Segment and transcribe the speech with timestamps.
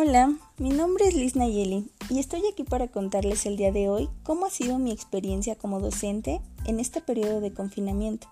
[0.00, 4.08] Hola, mi nombre es Liz Nayeli y estoy aquí para contarles el día de hoy
[4.22, 8.28] cómo ha sido mi experiencia como docente en este periodo de confinamiento.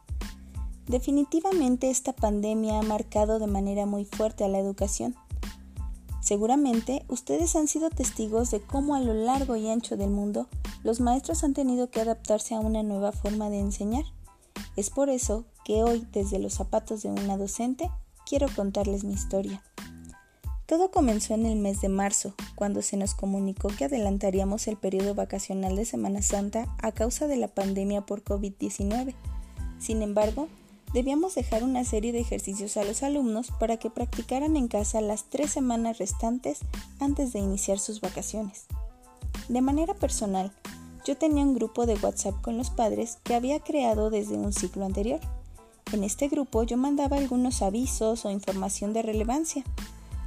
[0.87, 5.17] Definitivamente esta pandemia ha marcado de manera muy fuerte a la educación.
[6.21, 10.47] Seguramente ustedes han sido testigos de cómo a lo largo y ancho del mundo
[10.85, 14.05] los maestros han tenido que adaptarse a una nueva forma de enseñar.
[14.77, 17.91] Es por eso que hoy, desde los zapatos de una docente,
[18.25, 19.65] quiero contarles mi historia.
[20.67, 25.15] Todo comenzó en el mes de marzo, cuando se nos comunicó que adelantaríamos el periodo
[25.15, 29.15] vacacional de Semana Santa a causa de la pandemia por COVID-19.
[29.79, 30.49] Sin embargo,
[30.93, 35.31] debíamos dejar una serie de ejercicios a los alumnos para que practicaran en casa las
[35.31, 36.59] tres semanas restantes
[36.99, 38.67] antes de iniciar sus vacaciones.
[39.49, 40.51] De manera personal,
[41.05, 44.85] yo tenía un grupo de WhatsApp con los padres que había creado desde un ciclo
[44.85, 45.21] anterior.
[45.93, 49.63] En este grupo yo mandaba algunos avisos o información de relevancia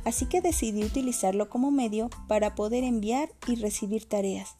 [0.05, 4.55] así que decidí utilizarlo como medio para poder enviar y recibir tareas.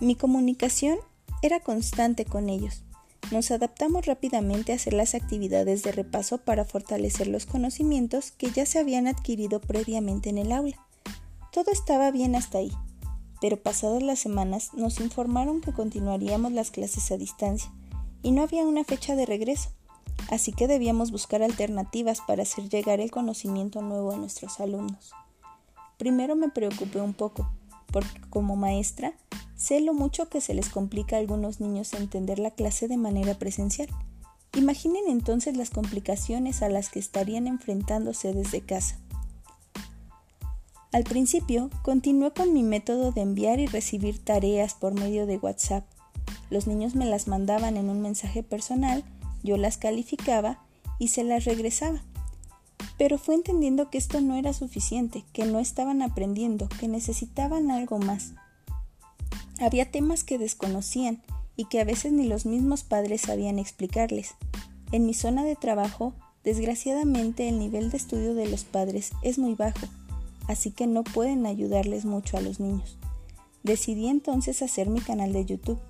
[0.00, 0.98] Mi comunicación
[1.42, 2.84] era constante con ellos.
[3.30, 8.64] Nos adaptamos rápidamente a hacer las actividades de repaso para fortalecer los conocimientos que ya
[8.64, 10.76] se habían adquirido previamente en el aula.
[11.52, 12.72] Todo estaba bien hasta ahí,
[13.40, 17.70] pero pasadas las semanas nos informaron que continuaríamos las clases a distancia
[18.22, 19.70] y no había una fecha de regreso
[20.28, 25.12] así que debíamos buscar alternativas para hacer llegar el conocimiento nuevo a nuestros alumnos.
[25.96, 27.50] Primero me preocupé un poco,
[27.92, 29.14] porque como maestra
[29.56, 33.34] sé lo mucho que se les complica a algunos niños entender la clase de manera
[33.34, 33.88] presencial.
[34.54, 38.98] Imaginen entonces las complicaciones a las que estarían enfrentándose desde casa.
[40.92, 45.84] Al principio, continué con mi método de enviar y recibir tareas por medio de WhatsApp.
[46.48, 49.04] Los niños me las mandaban en un mensaje personal
[49.42, 50.58] yo las calificaba
[50.98, 52.02] y se las regresaba.
[52.96, 57.98] Pero fue entendiendo que esto no era suficiente, que no estaban aprendiendo, que necesitaban algo
[57.98, 58.32] más.
[59.60, 61.22] Había temas que desconocían
[61.56, 64.34] y que a veces ni los mismos padres sabían explicarles.
[64.92, 66.14] En mi zona de trabajo,
[66.44, 69.86] desgraciadamente el nivel de estudio de los padres es muy bajo,
[70.46, 72.96] así que no pueden ayudarles mucho a los niños.
[73.64, 75.80] Decidí entonces hacer mi canal de YouTube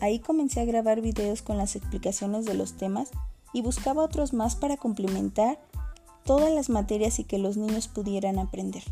[0.00, 3.10] Ahí comencé a grabar videos con las explicaciones de los temas
[3.52, 5.58] y buscaba otros más para complementar
[6.24, 8.82] todas las materias y que los niños pudieran aprender.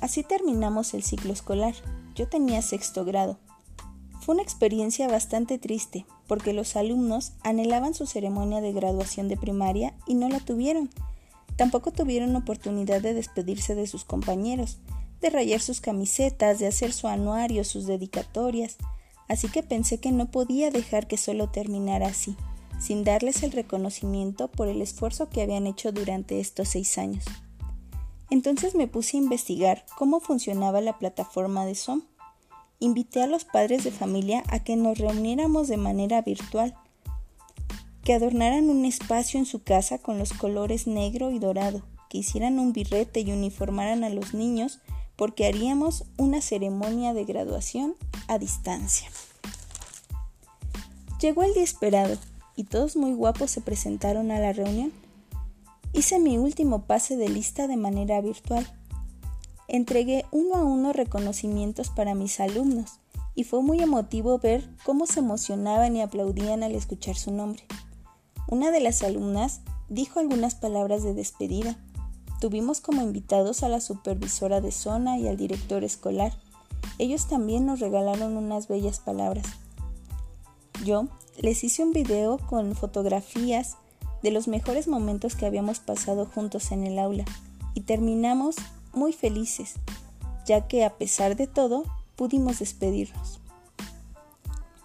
[0.00, 1.74] Así terminamos el ciclo escolar.
[2.14, 3.38] Yo tenía sexto grado.
[4.20, 9.94] Fue una experiencia bastante triste porque los alumnos anhelaban su ceremonia de graduación de primaria
[10.06, 10.90] y no la tuvieron.
[11.56, 14.78] Tampoco tuvieron oportunidad de despedirse de sus compañeros,
[15.20, 18.76] de rayar sus camisetas, de hacer su anuario, sus dedicatorias
[19.28, 22.36] así que pensé que no podía dejar que solo terminara así,
[22.78, 27.24] sin darles el reconocimiento por el esfuerzo que habían hecho durante estos seis años.
[28.30, 32.02] Entonces me puse a investigar cómo funcionaba la plataforma de Zoom.
[32.80, 36.74] Invité a los padres de familia a que nos reuniéramos de manera virtual,
[38.02, 42.58] que adornaran un espacio en su casa con los colores negro y dorado, que hicieran
[42.58, 44.80] un birrete y uniformaran a los niños
[45.16, 47.94] porque haríamos una ceremonia de graduación
[48.28, 49.08] a distancia.
[51.20, 52.16] Llegó el día esperado
[52.56, 54.92] y todos muy guapos se presentaron a la reunión.
[55.92, 58.66] Hice mi último pase de lista de manera virtual.
[59.68, 63.00] Entregué uno a uno reconocimientos para mis alumnos
[63.34, 67.64] y fue muy emotivo ver cómo se emocionaban y aplaudían al escuchar su nombre.
[68.48, 71.78] Una de las alumnas dijo algunas palabras de despedida
[72.44, 76.34] Tuvimos como invitados a la supervisora de zona y al director escolar.
[76.98, 79.46] Ellos también nos regalaron unas bellas palabras.
[80.84, 83.78] Yo les hice un video con fotografías
[84.22, 87.24] de los mejores momentos que habíamos pasado juntos en el aula
[87.72, 88.56] y terminamos
[88.92, 89.76] muy felices,
[90.44, 91.84] ya que a pesar de todo
[92.14, 93.40] pudimos despedirnos.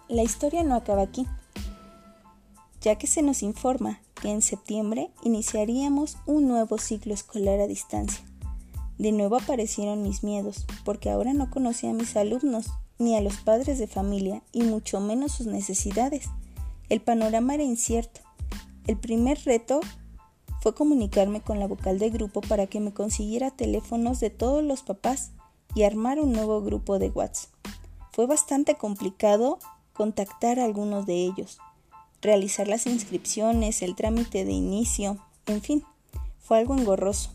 [0.08, 1.26] La historia no acaba aquí,
[2.80, 8.24] ya que se nos informa que en septiembre iniciaríamos un nuevo ciclo escolar a distancia.
[8.98, 12.66] De nuevo aparecieron mis miedos, porque ahora no conocía a mis alumnos,
[12.98, 16.28] ni a los padres de familia, y mucho menos sus necesidades.
[16.90, 18.20] El panorama era incierto.
[18.86, 19.80] El primer reto
[20.60, 24.82] fue comunicarme con la vocal de grupo para que me consiguiera teléfonos de todos los
[24.82, 25.30] papás
[25.74, 27.50] y armar un nuevo grupo de WhatsApp.
[28.12, 29.58] Fue bastante complicado
[29.94, 31.58] contactar a algunos de ellos,
[32.22, 35.84] realizar las inscripciones, el trámite de inicio, en fin,
[36.38, 37.30] fue algo engorroso.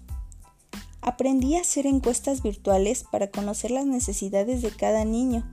[1.01, 5.43] Aprendí a hacer encuestas virtuales para conocer las necesidades de cada niño,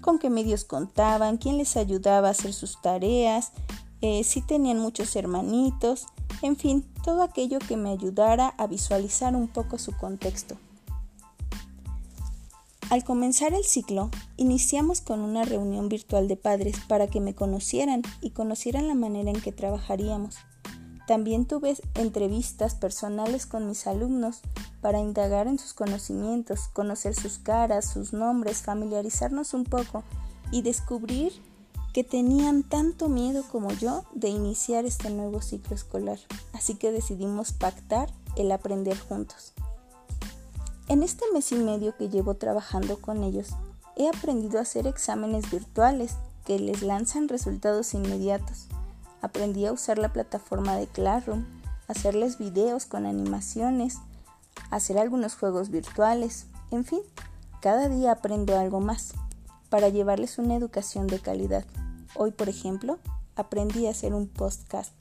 [0.00, 3.52] con qué medios contaban, quién les ayudaba a hacer sus tareas,
[4.00, 6.06] eh, si tenían muchos hermanitos,
[6.42, 10.56] en fin, todo aquello que me ayudara a visualizar un poco su contexto
[12.90, 18.00] Al comenzar el ciclo, iniciamos con una reunión virtual de padres para que me conocieran
[18.22, 20.36] y conocieran la manera en que trabajaríamos.
[21.06, 24.40] También tuve entrevistas personales con mis alumnos
[24.80, 30.02] para indagar en sus conocimientos, conocer sus caras, sus nombres, familiarizarnos un poco
[30.50, 31.34] y descubrir
[31.92, 36.18] que tenían tanto miedo como yo de iniciar este nuevo ciclo escolar.
[36.54, 39.52] Así que decidimos pactar el aprender juntos.
[40.88, 43.50] En este mes y medio que llevo trabajando con ellos,
[43.96, 48.68] he aprendido a hacer exámenes virtuales que les lanzan resultados inmediatos.
[49.20, 51.44] Aprendí a usar la plataforma de Classroom,
[51.88, 53.98] hacerles videos con animaciones,
[54.70, 57.00] hacer algunos juegos virtuales, en fin,
[57.60, 59.12] cada día aprendo algo más
[59.68, 61.66] para llevarles una educación de calidad.
[62.14, 62.98] Hoy, por ejemplo,
[63.36, 64.94] aprendí a hacer un podcast.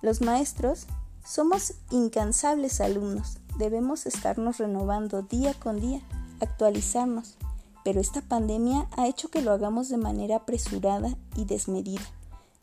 [0.00, 0.86] Los maestros
[1.22, 6.00] somos incansables alumnos debemos estarnos renovando día con día,
[6.40, 7.36] actualizarnos,
[7.84, 12.02] pero esta pandemia ha hecho que lo hagamos de manera apresurada y desmedida.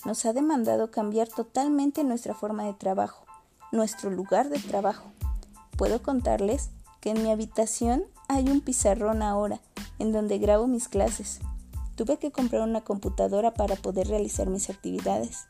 [0.05, 3.25] Nos ha demandado cambiar totalmente nuestra forma de trabajo,
[3.71, 5.05] nuestro lugar de trabajo.
[5.77, 9.61] Puedo contarles que en mi habitación hay un pizarrón ahora,
[9.99, 11.39] en donde grabo mis clases.
[11.95, 15.45] Tuve que comprar una computadora para poder realizar mis actividades.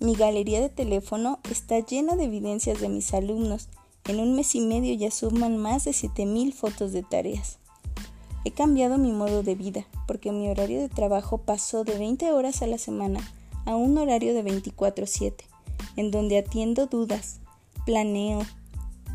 [0.00, 3.68] Mi galería de teléfono está llena de evidencias de mis alumnos
[4.06, 7.58] en un mes y medio ya suman más de 7000 fotos de tareas.
[8.44, 12.62] He cambiado mi modo de vida porque mi horario de trabajo pasó de 20 horas
[12.62, 13.20] a la semana
[13.64, 15.44] a un horario de 24/7,
[15.96, 17.40] en donde atiendo dudas,
[17.86, 18.44] planeo,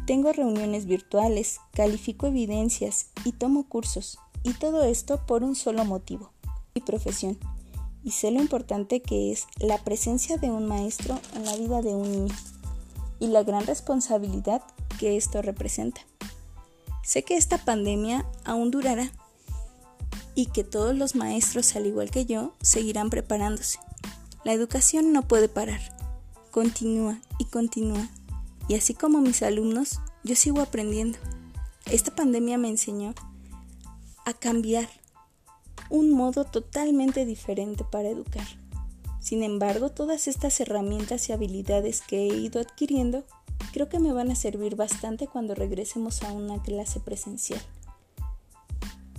[0.05, 6.31] tengo reuniones virtuales, califico evidencias y tomo cursos, y todo esto por un solo motivo,
[6.73, 7.37] mi profesión.
[8.05, 11.93] Y sé lo importante que es la presencia de un maestro en la vida de
[11.93, 12.35] un niño
[13.19, 14.61] y la gran responsabilidad
[14.99, 16.01] que esto representa.
[17.03, 19.11] Sé que esta pandemia aún durará
[20.35, 23.79] y que todos los maestros, al igual que yo, seguirán preparándose.
[24.43, 25.81] La educación no puede parar,
[26.51, 28.07] continúa y continúa.
[28.67, 31.17] Y así como mis alumnos, yo sigo aprendiendo.
[31.85, 33.13] Esta pandemia me enseñó
[34.25, 34.89] a cambiar
[35.89, 38.45] un modo totalmente diferente para educar.
[39.19, 43.25] Sin embargo, todas estas herramientas y habilidades que he ido adquiriendo
[43.77, 47.61] creo que me van a servir bastante cuando regresemos a una clase presencial.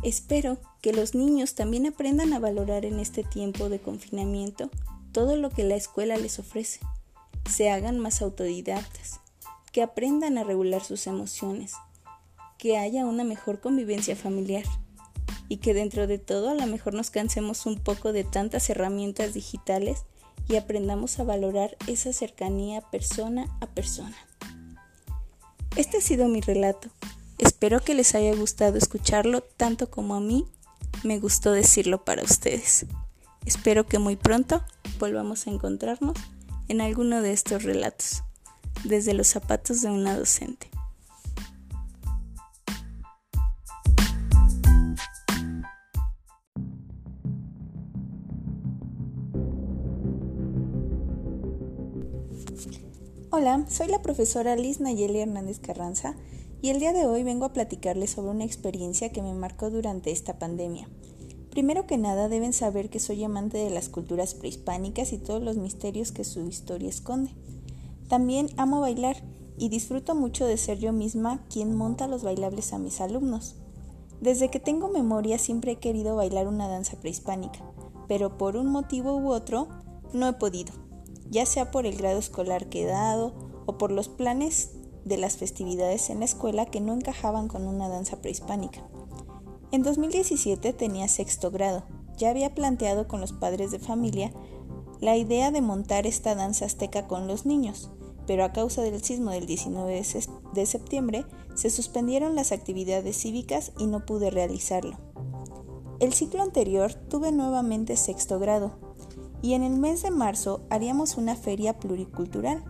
[0.03, 4.69] Espero que los niños también aprendan a valorar en este tiempo de confinamiento
[5.13, 6.81] todo lo que la escuela les ofrece,
[7.49, 9.21] se hagan más autodidactas,
[9.71, 11.75] que aprendan a regular sus emociones,
[12.59, 14.65] que haya una mejor convivencia familiar
[15.49, 19.35] y que dentro de todo a lo mejor nos cansemos un poco de tantas herramientas
[19.35, 20.05] digitales
[20.49, 24.17] y aprendamos a valorar esa cercanía persona a persona.
[25.79, 26.89] Este ha sido mi relato.
[27.39, 30.45] Espero que les haya gustado escucharlo tanto como a mí
[31.05, 32.85] me gustó decirlo para ustedes.
[33.47, 34.65] Espero que muy pronto
[34.99, 36.19] volvamos a encontrarnos
[36.67, 38.25] en alguno de estos relatos,
[38.83, 40.69] desde los zapatos de una docente.
[53.41, 56.17] Hola, soy la profesora Liz Nayeli Hernández Carranza
[56.61, 60.11] y el día de hoy vengo a platicarles sobre una experiencia que me marcó durante
[60.11, 60.89] esta pandemia.
[61.51, 65.57] Primero que nada deben saber que soy amante de las culturas prehispánicas y todos los
[65.57, 67.31] misterios que su historia esconde.
[68.09, 69.23] También amo bailar
[69.57, 73.55] y disfruto mucho de ser yo misma quien monta los bailables a mis alumnos.
[74.21, 77.61] Desde que tengo memoria siempre he querido bailar una danza prehispánica,
[78.09, 79.69] pero por un motivo u otro
[80.13, 80.88] no he podido
[81.31, 83.35] ya sea por el grado escolar que he dado
[83.67, 84.73] o por los planes
[85.05, 88.83] de las festividades en la escuela que no encajaban con una danza prehispánica.
[89.71, 91.85] En 2017 tenía sexto grado.
[92.17, 94.33] Ya había planteado con los padres de familia
[95.01, 97.91] la idea de montar esta danza azteca con los niños,
[98.27, 100.03] pero a causa del sismo del 19
[100.55, 104.99] de septiembre se suspendieron las actividades cívicas y no pude realizarlo.
[106.01, 108.88] El ciclo anterior tuve nuevamente sexto grado,
[109.43, 112.65] y en el mes de marzo haríamos una feria pluricultural.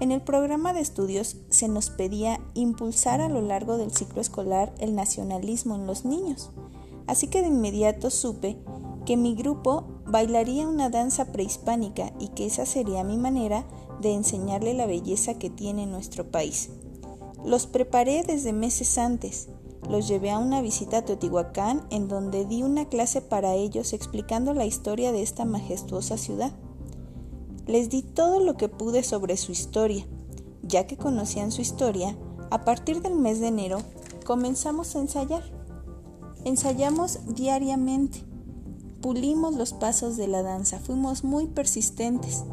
[0.00, 4.74] En el programa de estudios se nos pedía impulsar a lo largo del ciclo escolar
[4.78, 6.50] el nacionalismo en los niños,
[7.06, 8.58] así que de inmediato supe
[9.06, 13.66] que mi grupo bailaría una danza prehispánica y que esa sería mi manera
[14.00, 16.70] de enseñarle la belleza que tiene nuestro país.
[17.44, 19.48] Los preparé desde meses antes
[19.88, 24.54] los llevé a una visita a Teotihuacán en donde di una clase para ellos explicando
[24.54, 26.52] la historia de esta majestuosa ciudad.
[27.66, 30.06] Les di todo lo que pude sobre su historia.
[30.62, 32.16] Ya que conocían su historia,
[32.50, 33.78] a partir del mes de enero
[34.24, 35.42] comenzamos a ensayar.
[36.44, 38.24] Ensayamos diariamente,
[39.00, 42.44] pulimos los pasos de la danza, fuimos muy persistentes.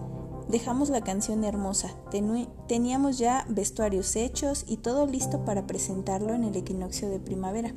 [0.51, 1.95] Dejamos la canción hermosa,
[2.67, 7.73] teníamos ya vestuarios hechos y todo listo para presentarlo en el equinoccio de primavera.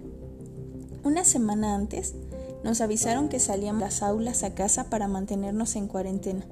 [1.05, 2.17] Una semana antes
[2.65, 6.47] nos avisaron que salíamos las aulas a casa para mantenernos en cuarentena.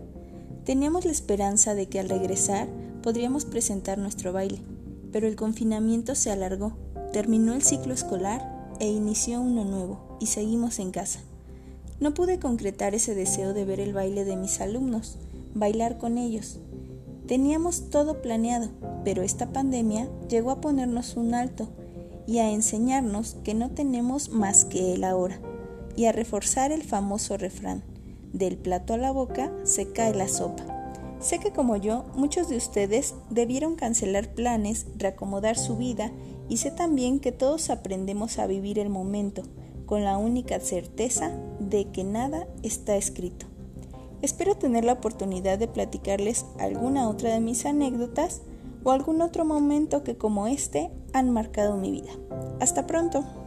[0.64, 2.68] Teníamos la esperanza de que al regresar
[3.02, 4.62] podríamos presentar nuestro baile,
[5.10, 6.74] pero el confinamiento se alargó,
[7.12, 11.18] terminó el ciclo escolar e inició uno nuevo y seguimos en casa.
[11.98, 15.18] No pude concretar ese deseo de ver el baile de mis alumnos,
[15.54, 16.60] bailar con ellos.
[17.26, 18.68] Teníamos todo planeado,
[19.04, 21.68] pero esta pandemia llegó a ponernos un alto
[22.26, 25.40] y a enseñarnos que no tenemos más que el ahora,
[25.96, 27.82] y a reforzar el famoso refrán,
[28.32, 30.64] del plato a la boca se cae la sopa.
[31.20, 36.10] Sé que como yo, muchos de ustedes debieron cancelar planes, reacomodar su vida
[36.48, 39.42] y sé también que todos aprendemos a vivir el momento
[39.86, 41.30] con la única certeza
[41.60, 43.51] de que nada está escrito.
[44.22, 48.42] Espero tener la oportunidad de platicarles alguna otra de mis anécdotas
[48.84, 52.12] o algún otro momento que como este han marcado mi vida.
[52.60, 53.41] Hasta pronto.